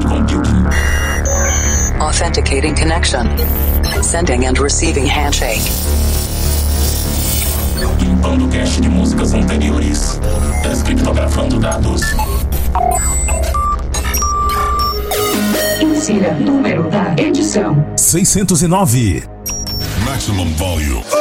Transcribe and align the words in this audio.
cloud 0.00 0.28
computing. 0.28 0.66
Authenticating 2.00 2.74
connection. 2.74 3.26
Sending 4.02 4.46
and 4.46 4.58
receiving 4.58 5.06
handshake. 5.06 5.62
Limpando 8.00 8.48
cache 8.48 8.80
de 8.80 8.88
músicas 8.88 9.34
anteriores. 9.34 10.20
Descriptografando 10.62 11.58
dados. 11.58 12.02
Insira 15.80 16.34
número 16.34 16.88
da 16.90 17.14
edição: 17.16 17.84
609. 17.96 19.24
Maximum 20.04 20.52
volume. 20.54 21.17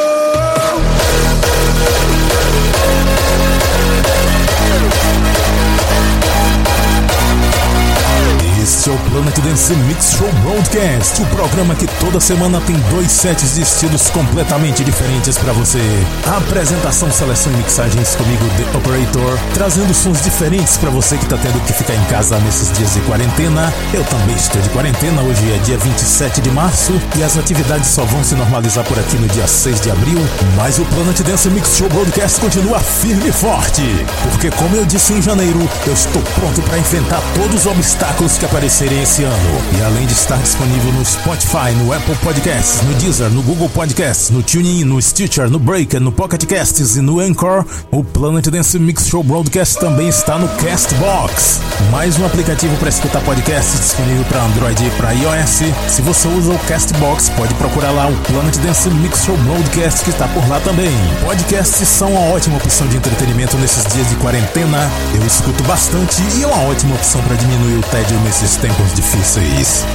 É 8.87 8.89
o 8.89 8.97
Planet 9.11 9.37
Dance 9.39 9.75
Mix 9.75 10.13
Show 10.13 10.29
Broadcast, 10.43 11.21
o 11.21 11.25
programa 11.25 11.75
que 11.75 11.85
toda 11.99 12.21
semana 12.21 12.61
tem 12.61 12.77
dois 12.89 13.11
sets 13.11 13.55
de 13.55 13.61
estilos 13.61 14.09
completamente 14.11 14.81
diferentes 14.81 15.37
para 15.37 15.51
você. 15.51 15.81
A 16.25 16.37
apresentação, 16.37 17.11
seleção 17.11 17.51
e 17.51 17.57
mixagens 17.57 18.15
comigo, 18.15 18.45
The 18.55 18.77
Operator, 18.77 19.37
trazendo 19.53 19.93
sons 19.93 20.23
diferentes 20.23 20.77
para 20.77 20.89
você 20.89 21.17
que 21.17 21.25
tá 21.25 21.37
tendo 21.37 21.59
que 21.65 21.73
ficar 21.73 21.95
em 21.95 22.03
casa 22.05 22.39
nesses 22.39 22.71
dias 22.71 22.93
de 22.93 23.01
quarentena. 23.01 23.73
Eu 23.93 24.05
também 24.05 24.37
estou 24.37 24.61
de 24.61 24.69
quarentena, 24.69 25.21
hoje 25.21 25.51
é 25.51 25.57
dia 25.65 25.77
27 25.77 26.39
de 26.39 26.51
março 26.51 26.93
e 27.17 27.23
as 27.23 27.37
atividades 27.37 27.89
só 27.89 28.05
vão 28.05 28.23
se 28.23 28.35
normalizar 28.35 28.85
por 28.85 28.97
aqui 28.97 29.17
no 29.17 29.27
dia 29.27 29.47
6 29.47 29.81
de 29.81 29.91
abril, 29.91 30.19
mas 30.55 30.79
o 30.79 30.85
Planet 30.85 31.19
Dance 31.23 31.49
Mix 31.49 31.75
Show 31.75 31.89
Broadcast 31.89 32.39
continua 32.39 32.79
firme 32.79 33.27
e 33.27 33.31
forte, 33.33 33.83
porque 34.23 34.49
como 34.51 34.77
eu 34.77 34.85
disse 34.85 35.11
em 35.11 35.21
janeiro, 35.21 35.59
eu 35.85 35.93
estou 35.93 36.21
pronto 36.39 36.61
para 36.61 36.79
enfrentar 36.79 37.21
todos 37.35 37.65
os 37.65 37.65
obstáculos 37.65 38.37
que 38.37 38.45
aparecerem 38.77 39.01
esse 39.01 39.23
ano. 39.23 39.61
E 39.77 39.81
além 39.81 40.05
de 40.05 40.13
estar 40.13 40.37
disponível 40.37 40.91
no 40.93 41.03
Spotify, 41.03 41.71
no 41.77 41.91
Apple 41.91 42.15
Podcasts, 42.17 42.81
no 42.83 42.93
Deezer, 42.95 43.29
no 43.29 43.41
Google 43.41 43.69
Podcasts, 43.69 44.29
no 44.29 44.43
TuneIn, 44.43 44.83
no 44.83 45.01
Stitcher, 45.01 45.49
no 45.49 45.57
Breaker, 45.57 45.99
no 45.99 46.11
Pocket 46.11 46.45
Casts 46.45 46.95
e 46.95 47.01
no 47.01 47.19
Anchor, 47.19 47.65
o 47.91 48.03
Planet 48.03 48.47
Dance 48.47 48.77
Mix 48.77 49.07
Show 49.07 49.23
Broadcast 49.23 49.79
também 49.79 50.07
está 50.07 50.37
no 50.37 50.47
Castbox. 50.57 51.59
Mais 51.91 52.19
um 52.19 52.25
aplicativo 52.25 52.75
para 52.77 52.89
escutar 52.89 53.21
podcasts 53.21 53.79
disponível 53.79 54.23
para 54.25 54.43
Android 54.43 54.85
e 54.85 54.89
para 54.91 55.11
iOS. 55.11 55.63
Se 55.87 56.01
você 56.01 56.27
usa 56.27 56.51
o 56.51 56.59
Castbox, 56.59 57.29
pode 57.29 57.53
procurar 57.55 57.91
lá 57.91 58.07
o 58.07 58.15
Planet 58.31 58.57
Dance 58.57 58.89
Mix 58.89 59.23
Show 59.25 59.37
Broadcast 59.37 60.03
que 60.03 60.11
está 60.11 60.27
por 60.27 60.47
lá 60.47 60.59
também. 60.59 60.91
Podcasts 61.23 61.87
são 61.87 62.11
uma 62.11 62.33
ótima 62.33 62.57
opção 62.57 62.87
de 62.87 62.97
entretenimento 62.97 63.57
nesses 63.57 63.83
dias 63.93 64.07
de 64.09 64.15
quarentena. 64.17 64.89
Eu 65.15 65.25
escuto 65.25 65.63
bastante 65.63 66.21
e 66.37 66.43
é 66.43 66.47
uma 66.47 66.63
ótima 66.69 66.95
opção 66.95 67.21
para 67.21 67.35
diminuir 67.35 67.79
o 67.79 67.83
tédio 67.83 68.19
nesses 68.21 68.55
tempos 68.67 68.93
difíceis. 68.93 69.85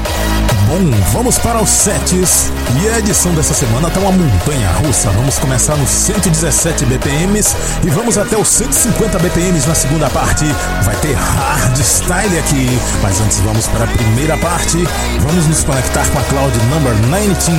Bom, 0.66 0.90
vamos 1.12 1.38
para 1.38 1.60
os 1.60 1.68
sets. 1.68 2.50
E 2.80 2.88
a 2.88 2.98
edição 2.98 3.34
dessa 3.34 3.52
semana 3.52 3.90
tá 3.90 4.00
uma 4.00 4.12
montanha 4.12 4.70
russa. 4.84 5.10
Vamos 5.10 5.38
começar 5.38 5.76
nos 5.76 5.90
117 5.90 6.86
BPMs 6.86 7.54
e 7.84 7.90
vamos 7.90 8.16
até 8.16 8.36
os 8.36 8.48
150 8.48 9.18
BPMs 9.18 9.68
na 9.68 9.74
segunda 9.74 10.08
parte. 10.08 10.46
Vai 10.84 10.96
ter 10.96 11.12
hardstyle 11.12 12.38
aqui, 12.38 12.80
mas 13.02 13.20
antes 13.20 13.40
vamos 13.40 13.66
para 13.66 13.84
a 13.84 13.88
primeira 13.88 14.38
parte. 14.38 14.78
Vamos 15.20 15.46
nos 15.46 15.62
conectar 15.64 16.06
com 16.06 16.18
a 16.18 16.22
Cloud 16.22 16.58
Number 16.70 16.94
19, 16.94 17.52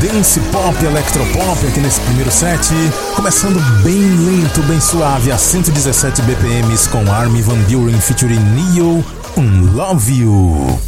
dance 0.00 0.40
pop, 0.52 0.84
electropop 0.84 1.66
aqui 1.66 1.80
nesse 1.80 2.00
primeiro 2.00 2.30
set, 2.30 2.72
começando 3.14 3.60
bem 3.82 4.00
lento, 4.00 4.62
bem 4.62 4.80
suave 4.80 5.30
a 5.30 5.36
117 5.36 6.22
BPMs 6.22 6.88
com 6.88 7.10
Armin 7.12 7.42
Van 7.42 7.58
Buren 7.68 8.00
featuring 8.00 8.40
Neo, 8.40 9.04
Love 9.38 10.10
You. 10.10 10.87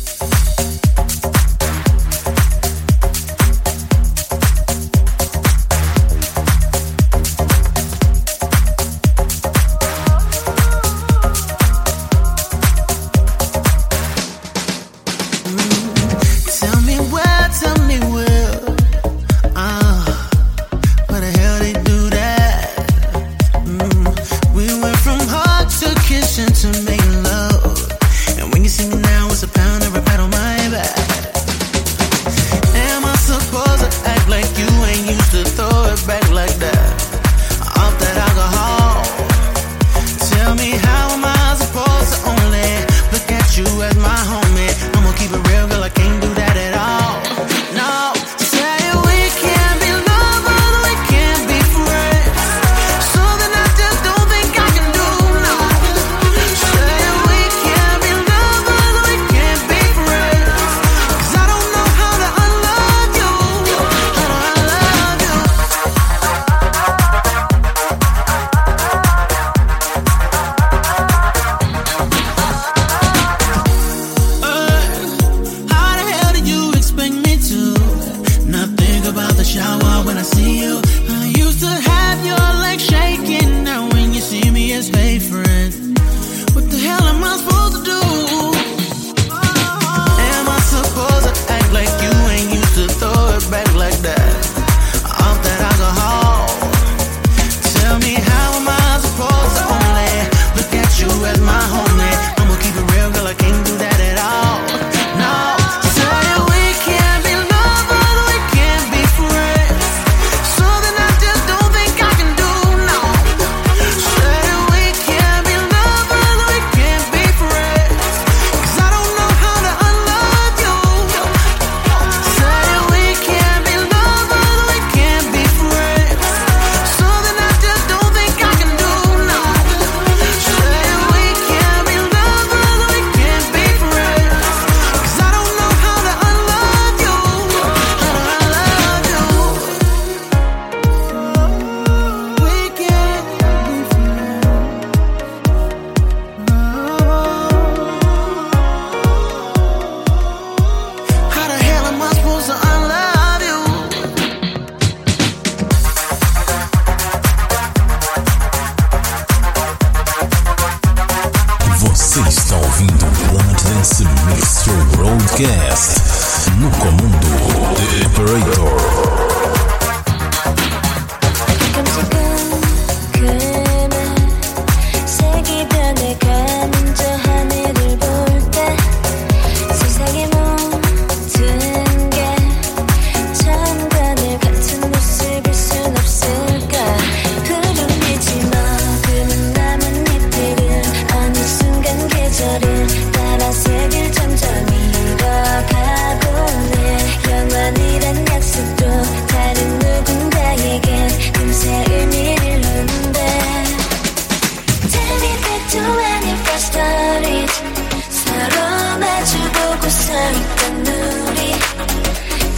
세상이 209.90 210.38
뜬 210.56 210.86
우리 211.26 211.52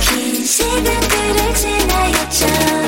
긴 0.00 0.44
시간들을 0.44 1.54
지나 1.54 2.12
여정 2.12 2.81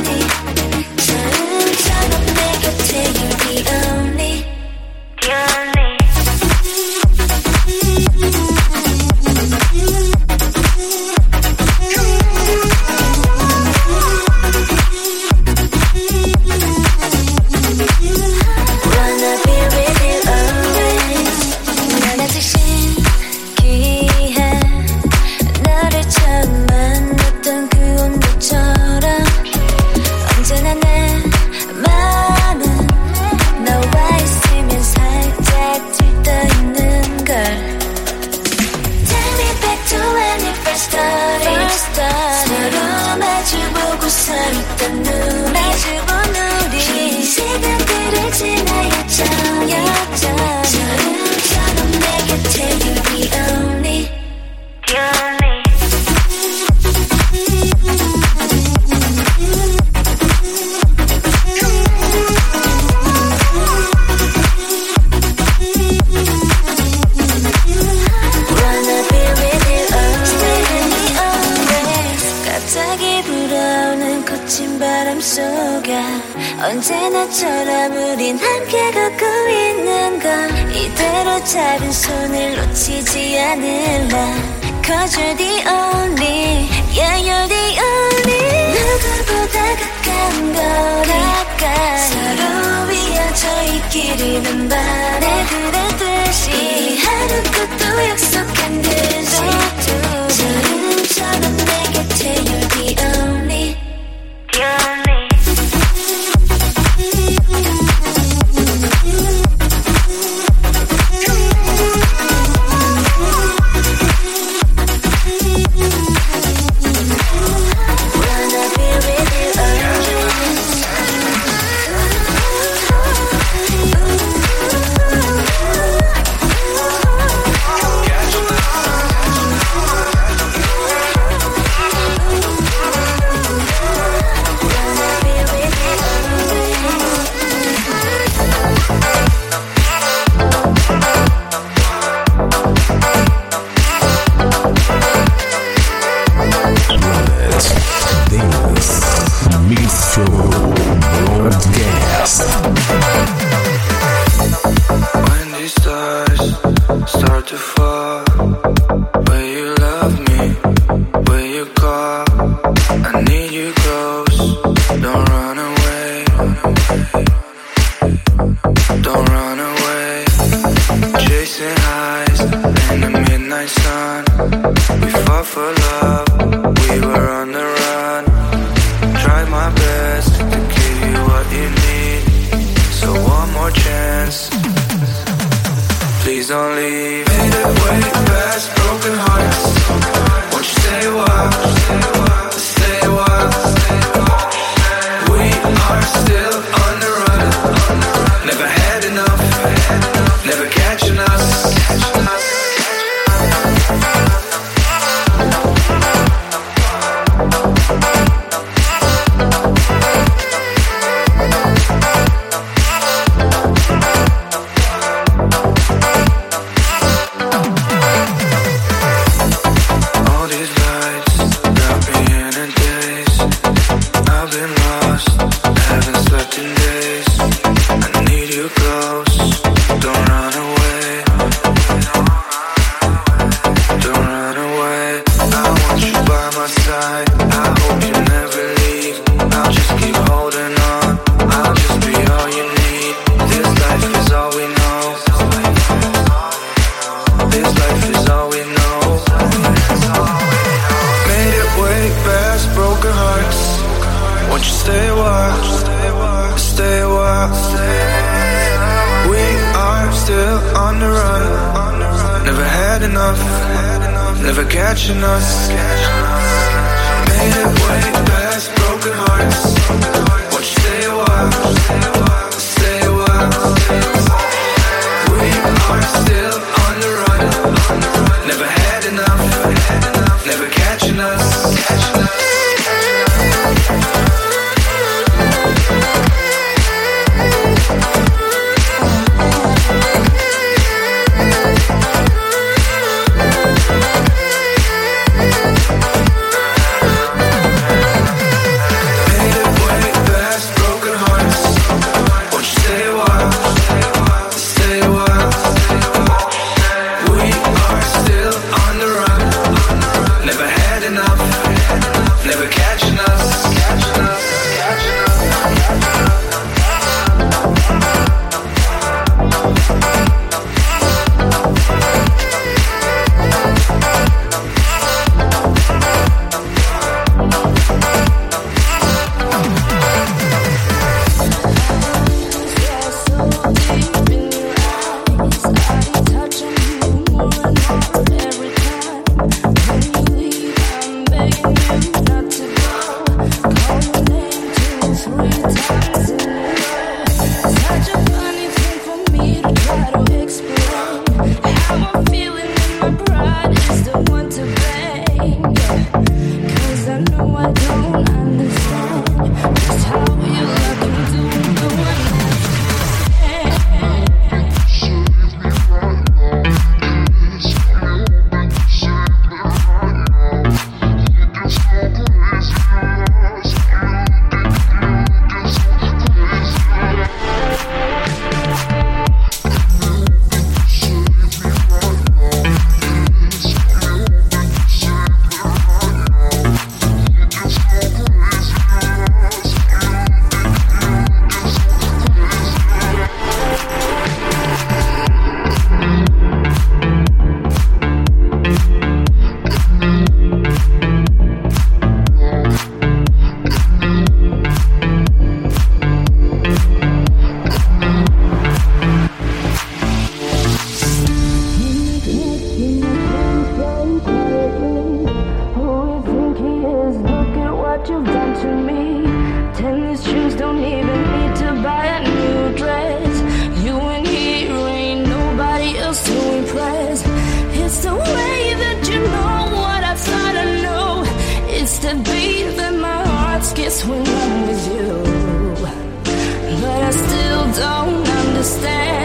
don't 437.77 438.29
understand 438.29 439.24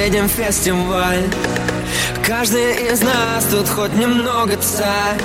едем 0.00 0.28
фестиваль. 0.28 1.24
Каждый 2.26 2.90
из 2.90 3.02
нас 3.02 3.44
тут 3.50 3.68
хоть 3.68 3.92
немного 3.94 4.56
царь. 4.56 5.18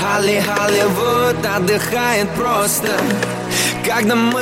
Холли, 0.00 0.40
Холливуд 0.40 1.44
отдыхает 1.44 2.30
просто 2.30 2.88
Когда 3.84 4.14
мы 4.14 4.39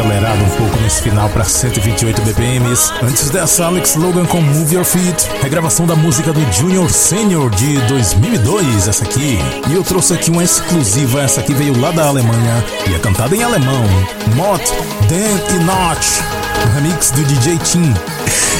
acelerado 0.00 0.42
um 0.42 0.48
pouco 0.56 0.80
nesse 0.80 1.02
final 1.02 1.28
para 1.28 1.44
128 1.44 2.22
BPMs. 2.22 2.90
Antes 3.02 3.28
dessa, 3.28 3.66
Alex 3.66 3.96
Logan 3.96 4.24
com 4.24 4.40
Move 4.40 4.74
Your 4.74 4.84
Feet, 4.84 5.28
regravação 5.42 5.86
da 5.86 5.94
música 5.94 6.32
do 6.32 6.40
Junior 6.52 6.90
Senior 6.90 7.50
de 7.50 7.78
2002, 7.86 8.88
essa 8.88 9.04
aqui. 9.04 9.38
E 9.68 9.74
eu 9.74 9.84
trouxe 9.84 10.14
aqui 10.14 10.30
uma 10.30 10.42
exclusiva, 10.42 11.22
essa 11.22 11.40
aqui 11.40 11.52
veio 11.52 11.78
lá 11.78 11.90
da 11.90 12.06
Alemanha 12.06 12.64
e 12.88 12.94
é 12.94 12.98
cantada 12.98 13.36
em 13.36 13.42
alemão. 13.42 13.84
Mott, 14.34 14.64
Dan 15.08 15.54
e 15.54 15.64
Notch, 15.64 16.20
remix 16.74 17.10
do 17.10 17.22
DJ 17.24 17.58
Tim. 17.58 17.94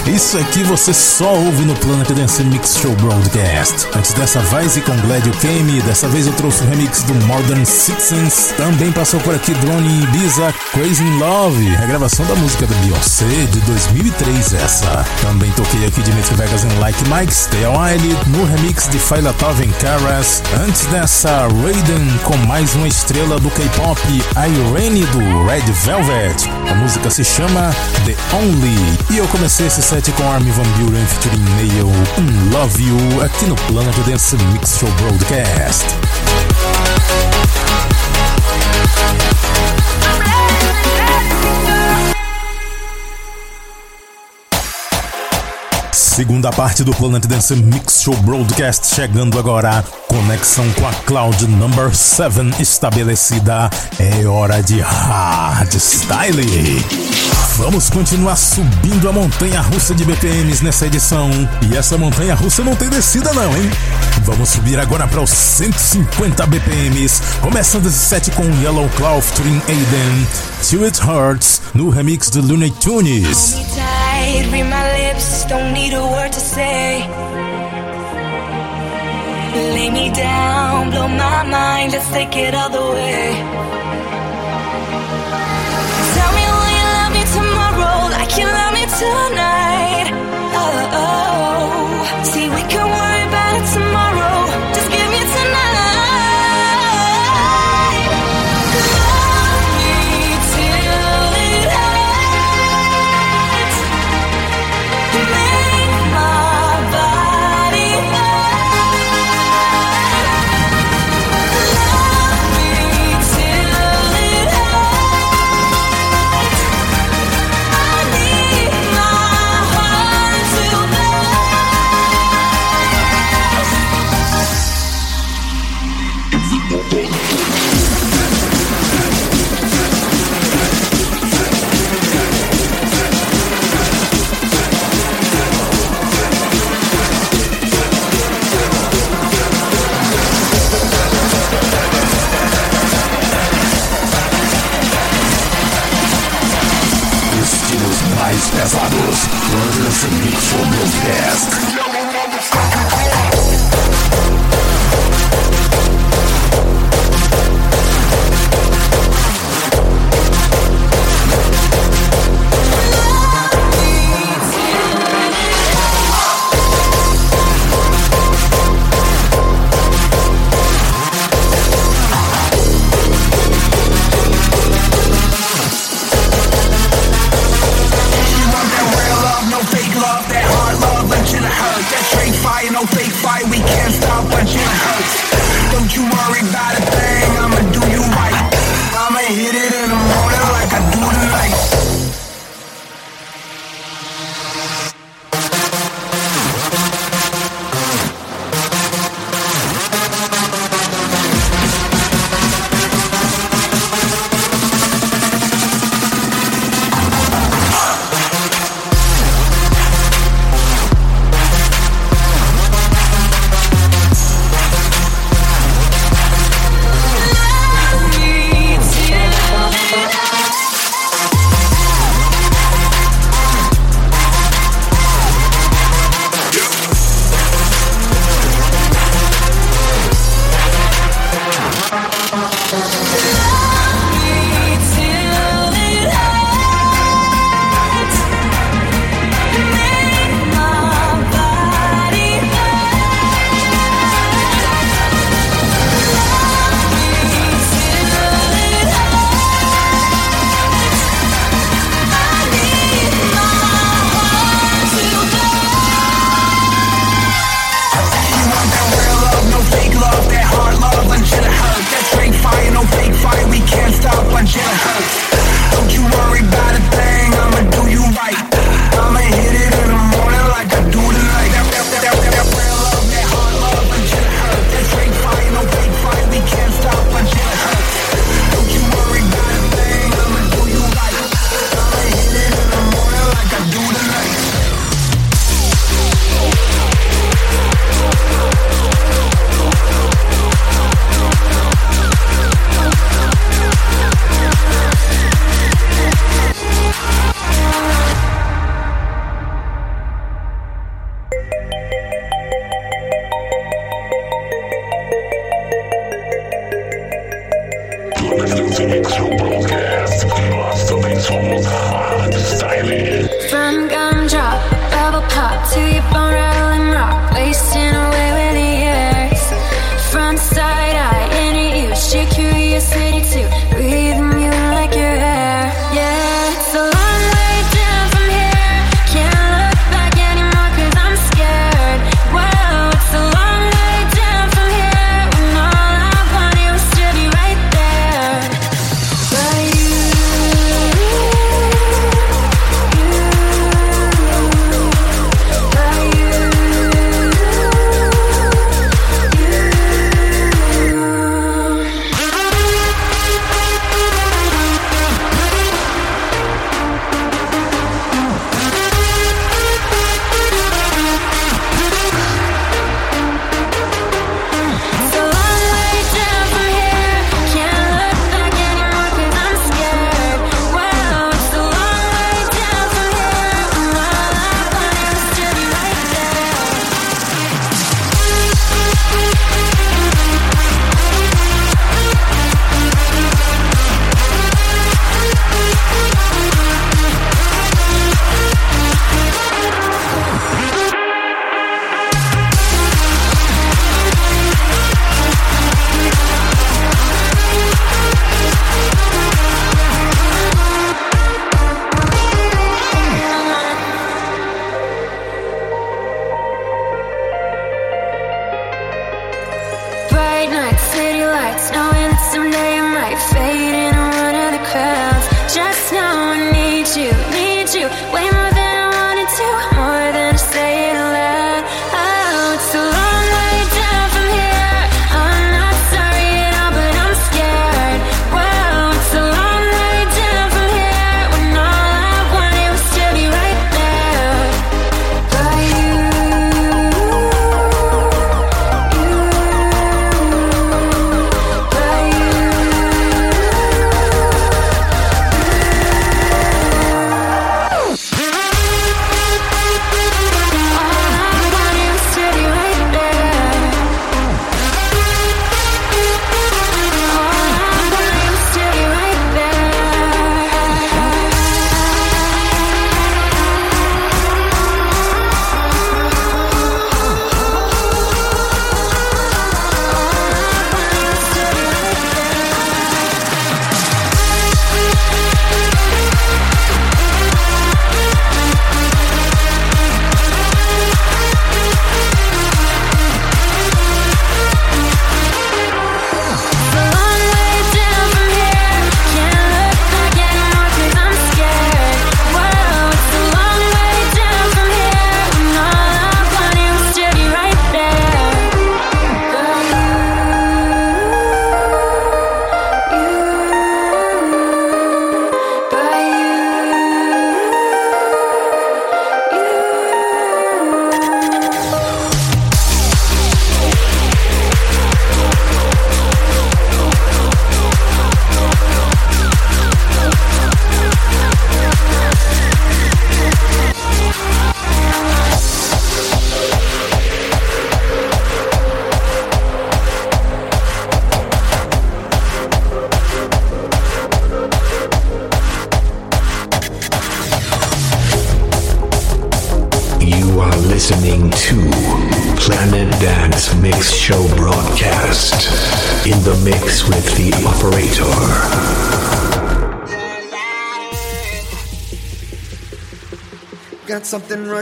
Isso 0.06 0.38
aqui 0.38 0.64
você 0.64 0.92
só 0.92 1.32
ouve 1.34 1.64
no 1.64 1.74
Planet 1.76 2.08
Dance 2.10 2.42
Mix 2.42 2.76
Show 2.76 2.94
Broadcast. 2.96 3.86
Antes 3.94 4.12
dessa, 4.14 4.40
Vice 4.40 4.80
com 4.80 4.96
Glad 5.02 5.24
You 5.24 5.32
Came. 5.40 5.80
Dessa 5.82 6.08
vez 6.08 6.26
eu 6.26 6.32
trouxe 6.32 6.62
o 6.64 6.68
remix 6.68 7.02
do 7.04 7.14
Modern 7.26 7.64
Citizens. 7.64 8.52
Também 8.56 8.90
passou 8.90 9.20
por 9.20 9.34
aqui 9.34 9.52
Drone 9.54 10.02
Ibiza, 10.02 10.52
Crazy 10.72 11.02
in 11.02 11.18
Love. 11.18 11.64
Regravação 11.76 12.26
da 12.26 12.34
música 12.36 12.66
da 12.66 12.74
Beyoncé 12.76 13.26
de 13.52 13.60
2003 13.60 14.54
essa. 14.54 15.04
Também 15.22 15.50
toquei 15.52 15.86
aqui 15.86 16.02
Dimitri 16.02 16.34
Vegas 16.34 16.64
em 16.64 16.78
Like 16.78 17.08
Mike, 17.08 17.32
Stay 17.32 17.64
a 17.64 17.70
While, 17.70 18.16
no 18.26 18.44
remix 18.44 18.88
de 18.88 18.98
Faila 18.98 19.32
Tov 19.34 19.62
em 19.62 19.70
Caras. 19.72 20.42
Antes 20.66 20.86
dessa, 20.86 21.46
Raiden 21.48 22.18
com 22.24 22.36
mais 22.46 22.74
uma 22.74 22.88
estrela 22.88 23.38
do 23.38 23.50
K-pop, 23.50 24.00
Irene 24.36 25.04
do 25.06 25.46
Red 25.46 25.70
Velvet. 25.84 26.48
A 26.70 26.74
música 26.74 27.10
se 27.10 27.24
chama 27.24 27.70
The 28.04 28.16
Only. 28.36 28.98
E 29.10 29.18
eu 29.18 29.28
comecei 29.28 29.66
esse 29.66 29.82
set 29.90 30.12
com 30.12 30.22
Armin 30.30 30.52
Van 30.52 30.62
Buren 30.78 31.04
featuring 31.04 31.44
Nail, 31.56 31.88
um 32.16 32.50
Love 32.52 32.80
You, 32.80 33.22
aqui 33.24 33.46
no 33.46 33.56
Planet 33.56 33.96
Dance 34.06 34.36
Mix 34.52 34.78
Show 34.78 34.88
Broadcast. 34.92 36.29
Segunda 46.20 46.50
parte 46.50 46.84
do 46.84 46.92
Planet 46.92 47.24
Dance 47.24 47.56
Mix 47.56 48.02
Show 48.02 48.14
Broadcast 48.18 48.94
chegando 48.94 49.38
agora. 49.38 49.82
Conexão 50.06 50.70
com 50.72 50.86
a 50.86 50.92
Cloud 50.92 51.46
Number 51.46 51.96
7 51.96 52.60
estabelecida. 52.60 53.70
É 53.98 54.26
hora 54.26 54.62
de 54.62 54.80
hardstyle. 54.80 56.44
Vamos 57.56 57.88
continuar 57.88 58.36
subindo 58.36 59.08
a 59.08 59.12
montanha 59.12 59.62
russa 59.62 59.94
de 59.94 60.04
BPMs 60.04 60.62
nessa 60.62 60.86
edição. 60.86 61.30
E 61.70 61.74
essa 61.74 61.96
montanha 61.96 62.34
russa 62.34 62.62
não 62.62 62.76
tem 62.76 62.90
descida 62.90 63.32
não, 63.32 63.56
hein? 63.56 63.70
Vamos 64.24 64.50
subir 64.50 64.78
agora 64.78 65.08
para 65.08 65.22
os 65.22 65.30
150 65.30 66.46
BPMs, 66.46 67.22
começando 67.40 67.86
esse 67.86 67.98
set 67.98 68.30
com 68.32 68.44
Yellow 68.60 68.90
Claw 68.90 69.22
featuring 69.22 69.62
Aiden, 69.68 70.26
Till 70.62 70.84
It 70.84 71.00
Hurts, 71.02 71.62
no 71.72 71.88
remix 71.88 72.28
do 72.28 72.42
Looney 72.42 72.70
Tunes. 72.72 73.56
Lips, 75.20 75.44
don't 75.44 75.72
need 75.72 75.92
a 75.92 76.02
word 76.14 76.32
to 76.32 76.40
say. 76.40 77.06
Lay 79.74 79.90
me 79.90 80.10
down, 80.12 80.90
blow 80.90 81.08
my 81.08 81.42
mind, 81.44 81.92
let's 81.92 82.10
take 82.10 82.36
it 82.36 82.54
all 82.54 82.70
the 82.70 82.86
way. 82.96 83.24
Tell 86.16 86.32
me 86.38 86.44
will 86.54 86.70
you 86.78 86.86
love 86.96 87.12
me 87.18 87.24
tomorrow, 87.36 87.96
like 88.16 88.32
you 88.38 88.46
love 88.58 88.72
me 88.78 88.84
tonight. 89.02 90.29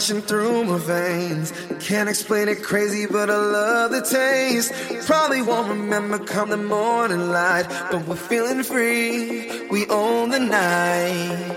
rushing 0.08 0.26
through 0.26 0.64
my 0.64 0.78
veins. 0.78 1.52
Can't 1.80 2.08
explain 2.08 2.48
it 2.48 2.62
crazy, 2.62 3.06
but 3.06 3.28
I 3.30 3.36
love 3.36 3.90
the 3.90 4.00
taste. 4.00 4.72
Probably 5.06 5.42
won't 5.42 5.68
remember 5.68 6.18
come 6.18 6.50
the 6.50 6.56
morning 6.56 7.30
light, 7.30 7.66
but 7.90 8.06
we're 8.06 8.16
feeling 8.16 8.62
free. 8.62 9.68
We 9.68 9.86
own 9.88 10.30
the 10.30 10.38
night. 10.38 11.56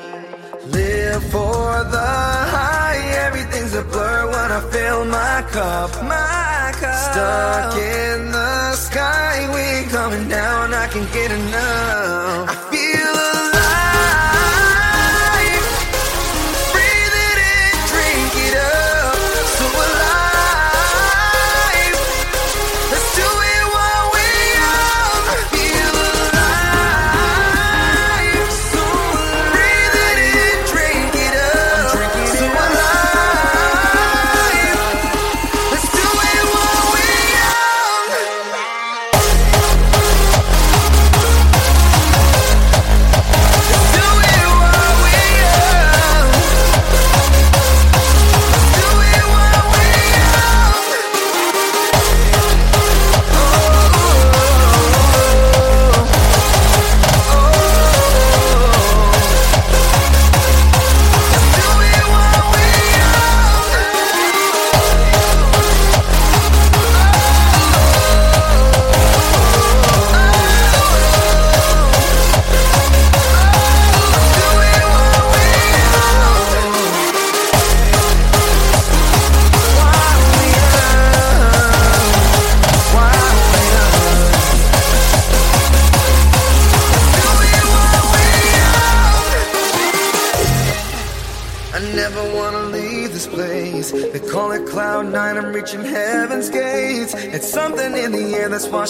Live 0.66 1.24
for 1.32 1.84
the 1.95 2.12
high, 2.56 3.02
everything's 3.26 3.74
a 3.74 3.84
blur 3.84 4.28
when 4.28 4.52
I 4.52 4.62
fill 4.72 5.06
my 5.06 5.45
cup. 5.52 5.91
My 6.04 6.72
cup. 6.82 7.14
Stuck 7.14 7.78
in 7.78 8.32
the 8.32 8.74
sky, 8.74 9.49
we 9.54 9.62
ain't 9.62 9.89
coming 9.89 10.28
down. 10.28 10.74
I 10.74 10.88
can 10.88 11.06
get 11.14 11.32
enough. 11.32 12.80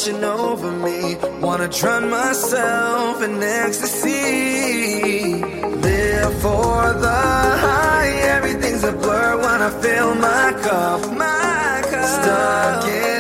washing 0.02 0.24
over 0.24 0.72
me. 0.72 1.16
Wanna 1.42 1.68
drown 1.68 2.10
myself 2.10 3.22
in 3.22 3.42
ecstasy. 3.44 5.36
Live 5.36 6.34
for 6.42 6.94
the 6.94 7.22
high, 7.66 8.12
everything's 8.36 8.84
a 8.84 8.92
blur 8.94 9.38
when 9.38 9.62
I 9.62 9.70
fill 9.82 10.16
my 10.16 10.54
cup. 10.64 11.02
My 11.16 11.82
cup. 11.92 12.24
Stuck 12.24 12.86
in 12.88 13.11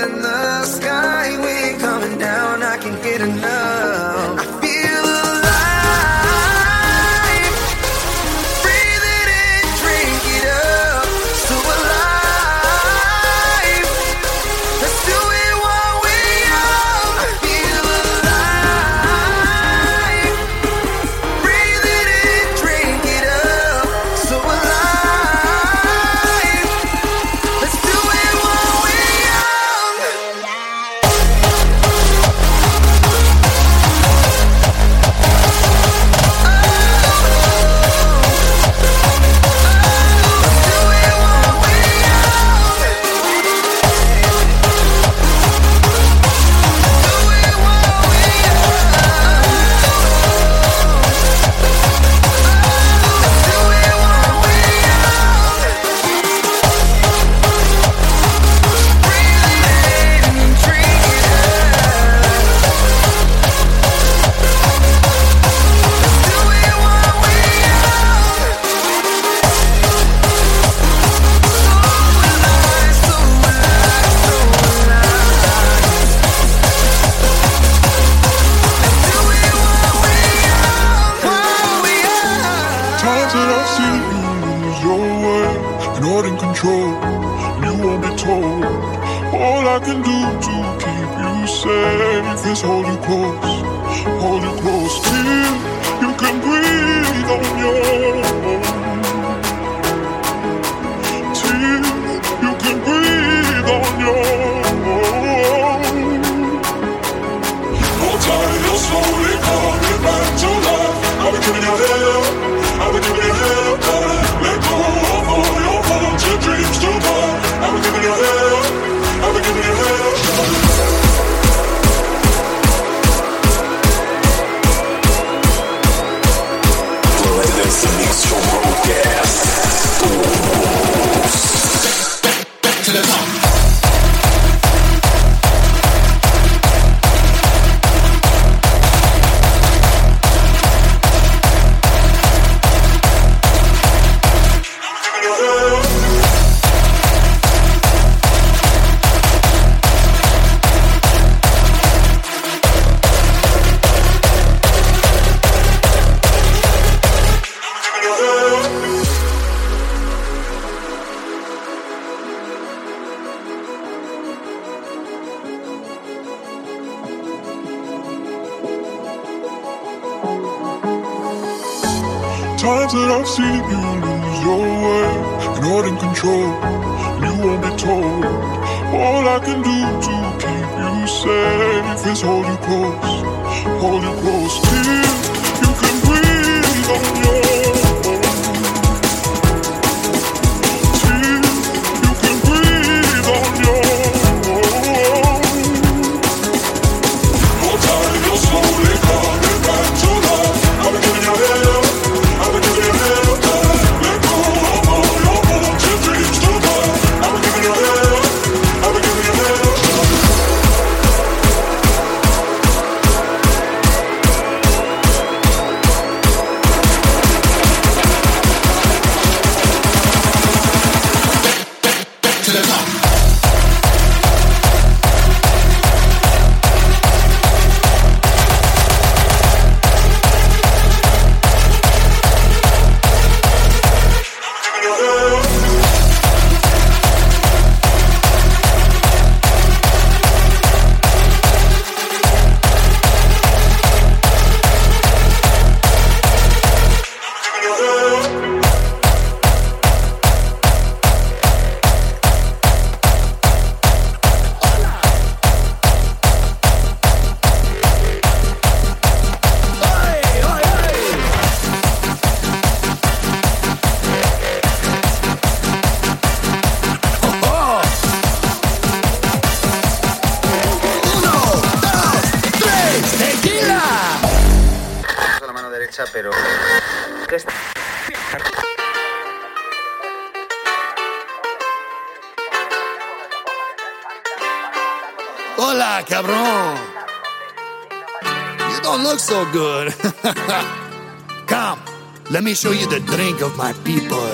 me 292.51 292.55
show 292.55 292.71
you 292.71 292.85
the 292.89 292.99
drink 292.99 293.41
of 293.41 293.55
my 293.55 293.71
people. 293.85 294.30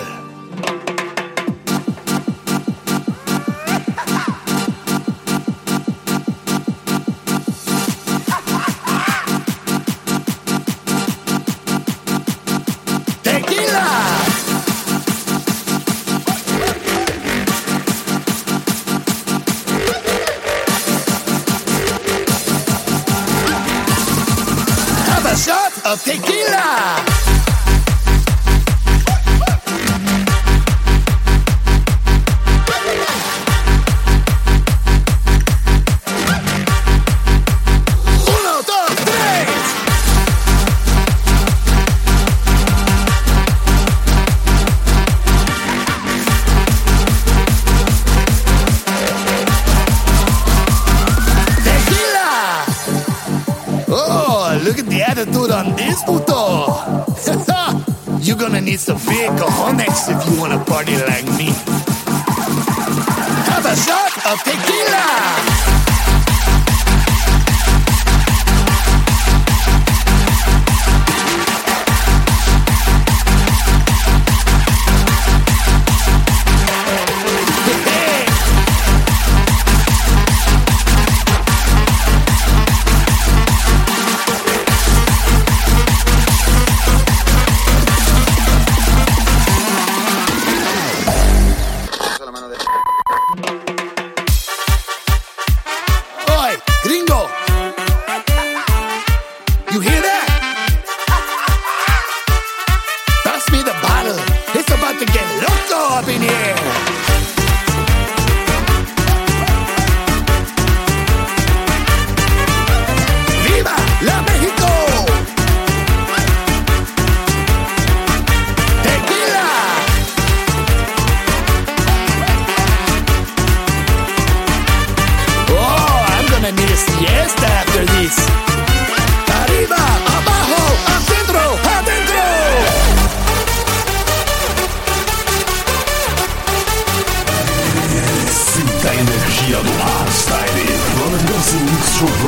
it's 58.68 58.90
a 58.90 58.96
big 58.96 59.32
cojones 59.40 60.10
if 60.12 60.30
you 60.30 60.40
wanna 60.40 60.64
party 60.66 60.98
like 60.98 61.26
me. 61.37 61.37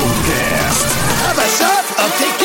Podcast. 0.00 0.86
a 1.36 1.48
shot 1.58 1.84
of 2.00 2.10
die 2.18 2.39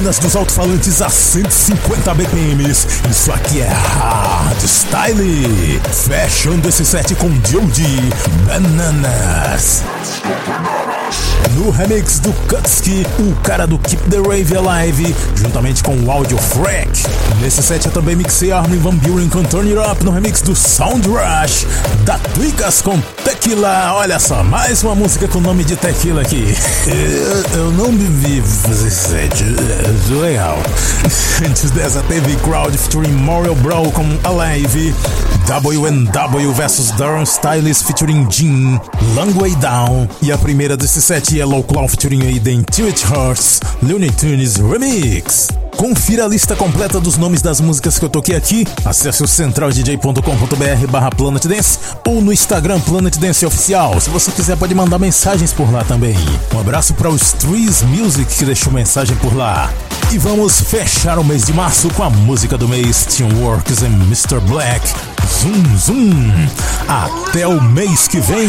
bobinas 0.00 0.18
dos 0.18 0.36
alto-falantes 0.36 1.02
a 1.02 1.08
150 1.08 2.14
BPMs. 2.14 2.86
Isso 3.10 3.32
aqui 3.32 3.60
é 3.60 3.68
hardstyle. 3.68 5.80
Fechando 5.92 6.68
esse 6.68 6.84
set 6.84 7.14
com 7.14 7.28
Jody 7.46 8.10
Bananas. 8.46 9.82
No 11.54 11.70
remix 11.70 12.20
do 12.20 12.32
Kutsky, 12.48 13.06
o 13.18 13.34
cara 13.42 13.66
do 13.66 13.78
Keep 13.78 14.10
the 14.10 14.18
Rave 14.18 14.56
Alive, 14.56 15.14
juntamente 15.34 15.82
com 15.82 15.96
o 15.96 16.10
Audio 16.10 16.38
Frack. 16.38 17.04
Nesse 17.40 17.62
set 17.62 17.84
eu 17.84 17.92
também 17.92 18.16
mixei 18.16 18.52
Armin 18.52 18.78
Van 18.78 18.94
Buren 18.94 19.28
com 19.28 19.42
Turn 19.42 19.70
It 19.70 19.90
Up 19.90 20.04
no 20.04 20.12
remix 20.12 20.40
do 20.40 20.54
Sound 20.54 21.06
Rush, 21.08 21.66
da 22.04 22.16
Twicas 22.34 22.80
com 22.80 22.98
Tequila. 23.30 23.94
Olha 23.94 24.18
só, 24.18 24.42
mais 24.42 24.82
uma 24.82 24.96
música 24.96 25.28
com 25.28 25.38
o 25.38 25.40
nome 25.40 25.62
de 25.62 25.76
Tequila 25.76 26.22
aqui. 26.22 26.52
Eu, 26.90 27.60
eu 27.60 27.70
não 27.70 27.94
bebi 27.94 28.42
é 30.10 30.14
legal. 30.14 30.58
Antes 31.48 31.70
dessa 31.70 32.02
teve 32.02 32.34
Crowd 32.36 32.76
featuring 32.76 33.12
Moral 33.12 33.54
Bro 33.54 33.92
com 33.92 34.04
Alive, 34.24 34.92
WNW 35.46 36.52
vs 36.52 36.90
Darren 36.92 37.22
Styles 37.22 37.82
featuring 37.82 38.26
Jean, 38.28 38.80
Long 39.14 39.32
Way 39.38 39.54
Down. 39.56 40.08
E 40.22 40.32
a 40.32 40.38
primeira 40.38 40.76
desse 40.76 41.00
set 41.00 41.40
é 41.40 41.44
Low 41.44 41.62
Claw 41.62 41.86
featuring 41.86 42.26
Aiden 42.26 42.58
Intuit 42.58 43.04
Hearts, 43.04 43.60
Looney 43.80 44.10
Tunes 44.10 44.56
Remix. 44.56 45.48
Confira 45.80 46.26
a 46.26 46.28
lista 46.28 46.54
completa 46.54 47.00
dos 47.00 47.16
nomes 47.16 47.40
das 47.40 47.58
músicas 47.58 47.98
que 47.98 48.04
eu 48.04 48.10
toquei 48.10 48.36
aqui. 48.36 48.66
Acesse 48.84 49.22
o 49.22 49.26
centraldj.com.br 49.26 50.86
barra 50.90 51.10
Planet 51.10 51.46
Dance 51.46 51.78
ou 52.06 52.20
no 52.20 52.30
Instagram 52.30 52.78
Planet 52.80 53.16
Dance 53.20 53.44
Oficial. 53.44 54.00
Se 54.00 54.08
você 54.08 54.32
quiser, 54.32 54.56
pode 54.56 54.74
mandar 54.74 54.98
mensagens 54.98 55.52
por 55.52 55.70
lá 55.70 55.84
também. 55.84 56.16
Um 56.54 56.58
abraço 56.58 56.94
para 56.94 57.10
os 57.10 57.32
Trees 57.32 57.82
Music 57.82 58.34
que 58.34 58.46
deixou 58.46 58.72
mensagem 58.72 59.14
por 59.16 59.36
lá. 59.36 59.70
E 60.10 60.16
vamos 60.16 60.62
fechar 60.62 61.18
o 61.18 61.24
mês 61.24 61.44
de 61.44 61.52
março 61.52 61.90
com 61.90 62.02
a 62.02 62.08
música 62.08 62.56
do 62.56 62.66
mês 62.66 63.04
Teamworks 63.04 63.82
e 63.82 63.86
Mr. 63.86 64.40
Black. 64.48 64.88
Zoom, 65.42 65.76
zoom. 65.76 66.48
Até 66.88 67.46
o 67.46 67.62
mês 67.62 68.08
que 68.08 68.18
vem. 68.20 68.48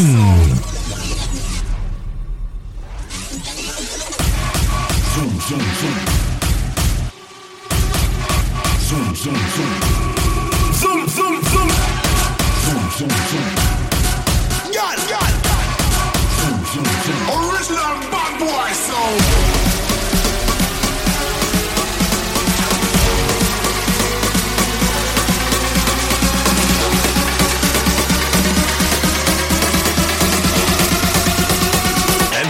Zoom, 5.14 5.30
zoom. 5.50 5.60
Zoom, 8.88 9.16
zoom, 9.16 9.34
zoom. 9.36 9.72
Zoom, 9.74 9.91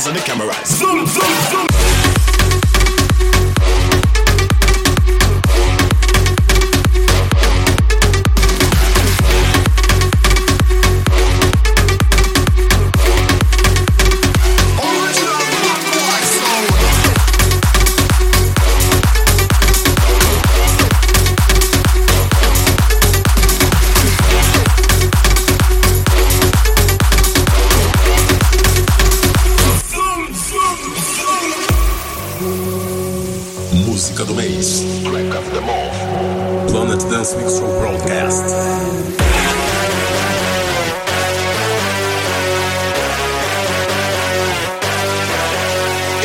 Hands 0.01 0.07
on 0.07 0.13
the 0.15 0.21
camera. 0.21 0.65
Zoom, 0.65 1.05
zoom, 1.05 1.41
zoom. 1.51 1.70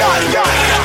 Yeah. 0.06 0.44
die. 0.44 0.75